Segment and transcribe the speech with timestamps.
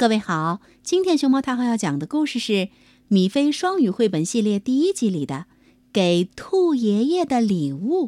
[0.00, 2.52] 各位好，今天熊猫太后要讲的故事是
[3.08, 5.34] 《米菲双语绘本系列》第一集里的
[5.92, 8.06] 《给兔爷爷的礼物》。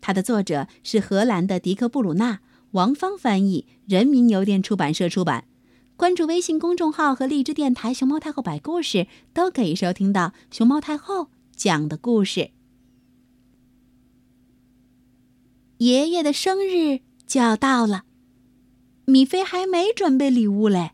[0.00, 2.40] 它的作者是荷兰的迪克·布鲁纳，
[2.72, 5.44] 王芳翻译，人民邮电出版社出版。
[5.94, 12.50] 关注微信公众号和荔枝电台“熊猫太后摆故事”，都可以收听到熊猫太后讲的故事。
[15.76, 18.06] 爷爷的生日就要到了。
[19.10, 20.92] 米菲还没准备礼物嘞。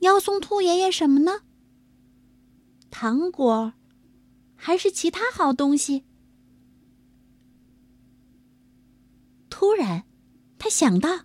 [0.00, 1.42] 要送兔爷爷什么呢？
[2.90, 3.74] 糖果，
[4.54, 6.04] 还是其他好东西？
[9.50, 10.04] 突然，
[10.58, 11.24] 他想到，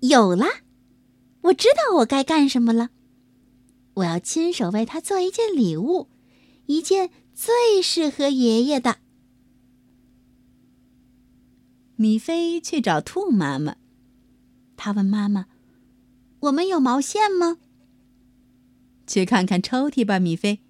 [0.00, 0.46] 有了！
[1.42, 2.90] 我知道我该干什么了。
[3.94, 6.08] 我要亲手为他做一件礼物，
[6.66, 8.98] 一件最适合爷爷的。
[11.96, 13.76] 米菲去找兔妈妈。
[14.78, 15.46] 他问妈妈
[16.40, 17.58] ：“我们有毛线吗？”
[19.06, 20.60] 去看看抽屉吧，米菲。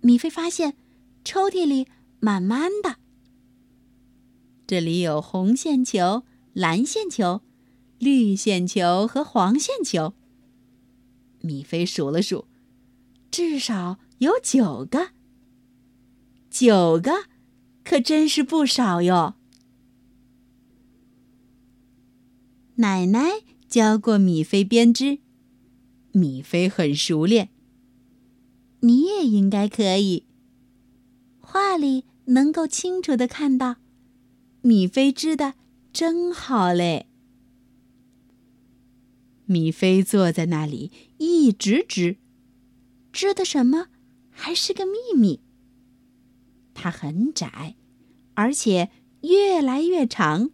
[0.00, 0.76] 米菲发现
[1.24, 1.86] 抽屉里
[2.20, 2.96] 满满的。
[4.66, 7.40] 这里有红线球、蓝线球、
[7.98, 10.14] 绿线球和黄线球。
[11.40, 12.46] 米菲数了数，
[13.30, 15.10] 至少有九个。
[16.50, 17.26] 九个，
[17.84, 19.36] 可真是不少哟。
[22.78, 25.20] 奶奶教过米菲编织，
[26.12, 27.48] 米菲很熟练。
[28.80, 30.26] 你也应该可以。
[31.40, 33.76] 画里能够清楚的看到，
[34.60, 35.54] 米菲织的
[35.90, 37.06] 真好嘞。
[39.46, 42.18] 米菲坐在那里一直织，
[43.10, 43.86] 织的什么
[44.28, 45.40] 还是个秘密。
[46.74, 47.76] 它很窄，
[48.34, 48.90] 而且
[49.22, 50.50] 越来越长。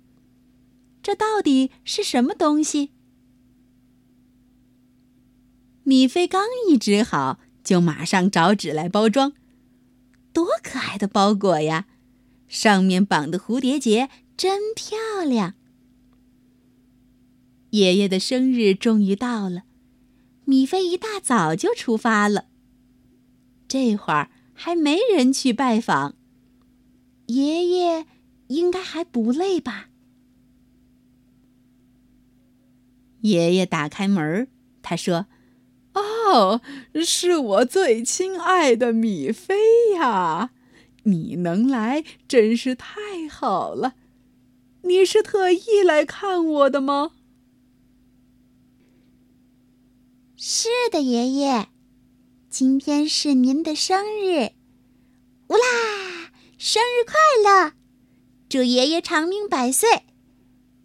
[1.03, 2.91] 这到底是什么东西？
[5.83, 9.33] 米菲刚一织好，就马上找纸来包装。
[10.33, 11.87] 多可爱的包裹呀！
[12.47, 15.55] 上面绑的蝴蝶结真漂亮。
[17.71, 19.65] 爷爷的生日终于到了，
[20.45, 22.47] 米菲一大早就出发了。
[23.67, 26.15] 这会儿还没人去拜访，
[27.27, 28.07] 爷爷
[28.49, 29.89] 应该还不累吧？
[33.23, 34.47] 爷爷打开门，
[34.83, 35.27] 他说
[35.95, 36.61] ：“哦，
[37.05, 39.57] 是我最亲爱的米菲
[39.95, 40.51] 呀！
[41.05, 43.95] 你能来真是太好了。
[44.83, 47.13] 你是特意来看我的吗
[50.37, 51.69] ？”“是的，爷爷，
[52.51, 54.51] 今天是您的生日，
[55.49, 56.33] 乌啦！
[56.59, 57.75] 生日快乐！
[58.49, 60.03] 祝爷爷长命百岁！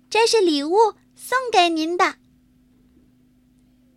[0.09, 2.15] 这是礼物，送给您的。”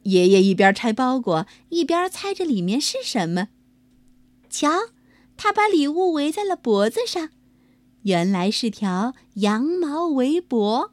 [0.05, 3.49] 爷爷一边拆包裹，一边猜着里面是什么。
[4.49, 4.71] 瞧，
[5.37, 7.31] 他把礼物围在了脖子上，
[8.03, 10.93] 原来是条羊毛围脖。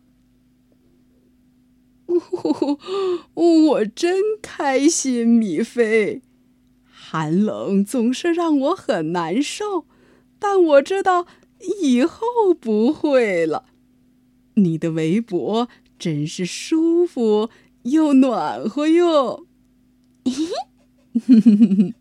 [3.34, 6.22] 我真开心，米菲。
[6.86, 9.86] 寒冷总是让我很难受，
[10.38, 11.26] 但我知道
[11.82, 13.66] 以后不会了。
[14.56, 17.50] 你的围脖真是舒服。
[17.88, 19.46] 又暖和哟
[20.26, 20.46] 嘿嘿
[21.26, 21.94] 哼哼哼哼